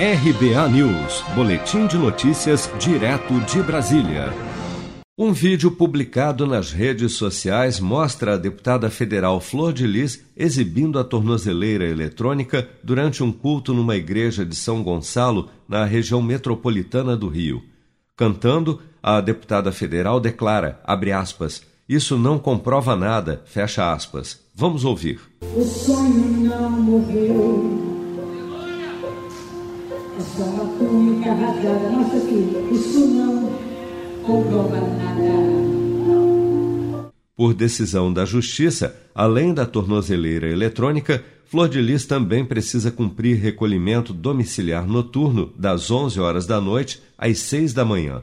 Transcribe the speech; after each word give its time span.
RBA 0.00 0.68
News, 0.68 1.24
Boletim 1.34 1.88
de 1.88 1.98
Notícias, 1.98 2.70
direto 2.78 3.34
de 3.40 3.60
Brasília. 3.60 4.32
Um 5.18 5.32
vídeo 5.32 5.72
publicado 5.72 6.46
nas 6.46 6.70
redes 6.70 7.14
sociais 7.14 7.80
mostra 7.80 8.34
a 8.34 8.36
deputada 8.36 8.88
federal 8.90 9.40
Flor 9.40 9.72
de 9.72 9.88
Lis 9.88 10.24
exibindo 10.36 11.00
a 11.00 11.04
tornozeleira 11.04 11.84
eletrônica 11.84 12.68
durante 12.80 13.24
um 13.24 13.32
culto 13.32 13.74
numa 13.74 13.96
igreja 13.96 14.46
de 14.46 14.54
São 14.54 14.84
Gonçalo, 14.84 15.50
na 15.68 15.84
região 15.84 16.22
metropolitana 16.22 17.16
do 17.16 17.26
Rio. 17.26 17.60
Cantando, 18.16 18.80
a 19.02 19.20
deputada 19.20 19.72
federal 19.72 20.20
declara, 20.20 20.80
aspas, 21.12 21.60
isso 21.88 22.16
não 22.16 22.38
comprova 22.38 22.94
nada, 22.94 23.42
fecha 23.46 23.92
aspas. 23.92 24.38
Vamos 24.54 24.84
ouvir. 24.84 25.18
O 25.56 25.64
sonho 25.64 26.44
não 26.44 26.70
morreu 26.70 27.87
nossa 31.90 32.20
filha, 32.26 32.60
isso 32.72 33.06
não 33.06 33.50
comprova 34.24 34.80
nada. 34.80 35.48
Por 37.36 37.54
decisão 37.54 38.12
da 38.12 38.24
Justiça, 38.24 38.96
além 39.14 39.54
da 39.54 39.64
tornozeleira 39.64 40.48
eletrônica, 40.48 41.22
Flor 41.44 41.68
de 41.68 41.80
Lis 41.80 42.04
também 42.04 42.44
precisa 42.44 42.90
cumprir 42.90 43.38
recolhimento 43.38 44.12
domiciliar 44.12 44.86
noturno 44.86 45.52
das 45.56 45.90
11 45.90 46.20
horas 46.20 46.46
da 46.46 46.60
noite 46.60 47.00
às 47.16 47.38
6 47.38 47.72
da 47.72 47.84
manhã. 47.84 48.22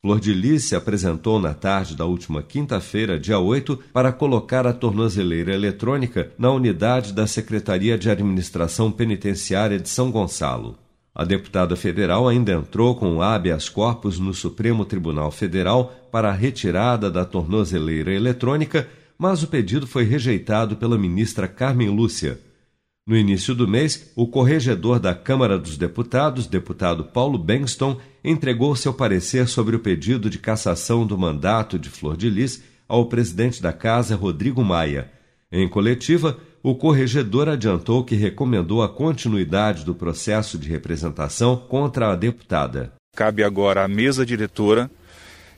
Flor 0.00 0.18
de 0.18 0.32
Lis 0.32 0.64
se 0.64 0.74
apresentou 0.74 1.38
na 1.38 1.52
tarde 1.52 1.94
da 1.94 2.06
última 2.06 2.42
quinta-feira, 2.42 3.20
dia 3.20 3.38
8, 3.38 3.78
para 3.92 4.10
colocar 4.10 4.66
a 4.66 4.72
tornozeleira 4.72 5.52
eletrônica 5.52 6.32
na 6.38 6.50
unidade 6.50 7.12
da 7.12 7.26
Secretaria 7.26 7.98
de 7.98 8.08
Administração 8.10 8.90
Penitenciária 8.90 9.78
de 9.78 9.88
São 9.88 10.10
Gonçalo. 10.10 10.85
A 11.18 11.24
deputada 11.24 11.74
federal 11.74 12.28
ainda 12.28 12.52
entrou 12.52 12.94
com 12.94 13.22
habeas 13.22 13.70
corpus 13.70 14.18
no 14.18 14.34
Supremo 14.34 14.84
Tribunal 14.84 15.30
Federal 15.30 15.90
para 16.12 16.28
a 16.28 16.34
retirada 16.34 17.10
da 17.10 17.24
tornozeleira 17.24 18.12
eletrônica, 18.12 18.86
mas 19.16 19.42
o 19.42 19.46
pedido 19.46 19.86
foi 19.86 20.04
rejeitado 20.04 20.76
pela 20.76 20.98
ministra 20.98 21.48
Carmen 21.48 21.88
Lúcia. 21.88 22.38
No 23.06 23.16
início 23.16 23.54
do 23.54 23.66
mês, 23.66 24.12
o 24.14 24.26
corregedor 24.26 25.00
da 25.00 25.14
Câmara 25.14 25.58
dos 25.58 25.78
Deputados, 25.78 26.46
deputado 26.46 27.04
Paulo 27.04 27.38
Bengston, 27.38 27.98
entregou 28.22 28.76
seu 28.76 28.92
parecer 28.92 29.48
sobre 29.48 29.74
o 29.74 29.80
pedido 29.80 30.28
de 30.28 30.38
cassação 30.38 31.06
do 31.06 31.16
mandato 31.16 31.78
de 31.78 31.88
Flor 31.88 32.14
de 32.14 32.28
Lis 32.28 32.62
ao 32.86 33.06
presidente 33.06 33.62
da 33.62 33.72
Casa, 33.72 34.16
Rodrigo 34.16 34.62
Maia. 34.62 35.10
Em 35.50 35.66
coletiva, 35.66 36.36
o 36.66 36.74
corregedor 36.74 37.48
adiantou 37.48 38.02
que 38.02 38.16
recomendou 38.16 38.82
a 38.82 38.88
continuidade 38.88 39.84
do 39.84 39.94
processo 39.94 40.58
de 40.58 40.68
representação 40.68 41.56
contra 41.56 42.10
a 42.10 42.16
deputada. 42.16 42.92
Cabe 43.14 43.44
agora 43.44 43.84
à 43.84 43.88
mesa 43.88 44.26
diretora 44.26 44.90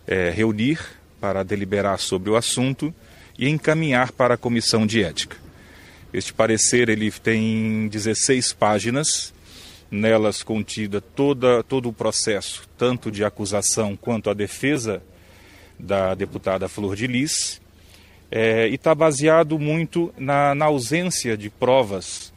é, 0.07 0.29
reunir 0.29 0.79
para 1.19 1.43
deliberar 1.43 1.99
sobre 1.99 2.29
o 2.29 2.37
assunto 2.37 2.95
e 3.39 3.49
encaminhar 3.49 4.13
para 4.13 4.35
a 4.35 4.37
comissão 4.37 4.87
de 4.87 5.03
ética. 5.03 5.39
Este 6.13 6.35
parecer 6.35 6.91
ele 6.91 7.11
tem 7.11 7.89
16 7.89 8.53
páginas, 8.53 9.33
nelas 9.91 10.43
contida 10.43 11.01
toda, 11.01 11.63
todo 11.63 11.89
o 11.89 11.93
processo, 11.93 12.69
tanto 12.77 13.11
de 13.11 13.25
acusação 13.25 13.97
quanto 13.97 14.29
a 14.29 14.35
defesa 14.35 15.03
da 15.79 16.15
deputada 16.15 16.69
Flor 16.69 16.95
de 16.95 17.07
Lis 17.07 17.63
é, 18.31 18.69
e 18.69 18.75
está 18.75 18.95
baseado 18.95 19.59
muito 19.59 20.13
na, 20.19 20.55
na, 20.55 20.67
ausência 20.67 21.37
de 21.37 21.49
provas 21.49 22.33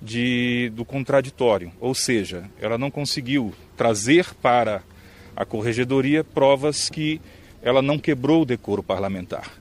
de, 0.00 0.70
do 0.74 0.84
contraditório, 0.84 1.72
ou 1.80 1.94
seja, 1.94 2.44
ela 2.60 2.78
não 2.78 2.90
conseguiu 2.90 3.52
trazer 3.76 4.32
para 4.34 4.82
a 5.36 5.44
corregedoria 5.44 6.24
provas 6.24 6.88
que 6.88 7.20
ela 7.62 7.82
não 7.82 7.98
quebrou 7.98 8.42
o 8.42 8.46
decoro 8.46 8.82
parlamentar. 8.82 9.52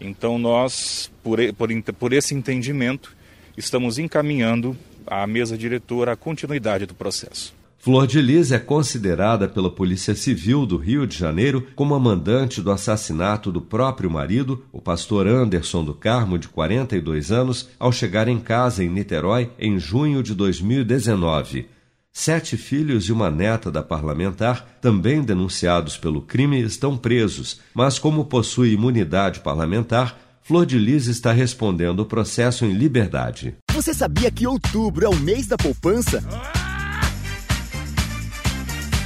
Então 0.00 0.38
nós, 0.38 1.10
por, 1.22 1.38
por, 1.54 1.68
por 1.94 2.12
esse 2.12 2.34
entendimento, 2.34 3.14
estamos 3.56 3.98
encaminhando 3.98 4.76
à 5.06 5.26
mesa 5.26 5.56
diretora 5.56 6.12
a 6.12 6.16
continuidade 6.16 6.86
do 6.86 6.94
processo. 6.94 7.54
Flor 7.82 8.06
de 8.06 8.22
Lis 8.22 8.52
é 8.52 8.60
considerada 8.60 9.48
pela 9.48 9.68
Polícia 9.68 10.14
Civil 10.14 10.64
do 10.64 10.76
Rio 10.76 11.04
de 11.04 11.18
Janeiro 11.18 11.66
como 11.74 11.96
a 11.96 11.98
mandante 11.98 12.62
do 12.62 12.70
assassinato 12.70 13.50
do 13.50 13.60
próprio 13.60 14.08
marido, 14.08 14.64
o 14.70 14.80
pastor 14.80 15.26
Anderson 15.26 15.82
do 15.82 15.92
Carmo, 15.92 16.38
de 16.38 16.46
42 16.46 17.32
anos, 17.32 17.70
ao 17.80 17.90
chegar 17.90 18.28
em 18.28 18.38
casa 18.38 18.84
em 18.84 18.88
Niterói 18.88 19.50
em 19.58 19.80
junho 19.80 20.22
de 20.22 20.32
2019. 20.32 21.66
Sete 22.12 22.56
filhos 22.56 23.06
e 23.06 23.12
uma 23.12 23.32
neta 23.32 23.68
da 23.68 23.82
parlamentar, 23.82 24.78
também 24.80 25.20
denunciados 25.20 25.96
pelo 25.96 26.22
crime, 26.22 26.62
estão 26.62 26.96
presos, 26.96 27.58
mas 27.74 27.98
como 27.98 28.26
possui 28.26 28.74
imunidade 28.74 29.40
parlamentar, 29.40 30.16
Flor 30.40 30.64
de 30.64 30.78
Lis 30.78 31.08
está 31.08 31.32
respondendo 31.32 31.98
o 31.98 32.06
processo 32.06 32.64
em 32.64 32.74
liberdade. 32.74 33.56
Você 33.72 33.92
sabia 33.92 34.30
que 34.30 34.46
outubro 34.46 35.04
é 35.04 35.08
o 35.08 35.16
mês 35.16 35.48
da 35.48 35.56
poupança? 35.56 36.22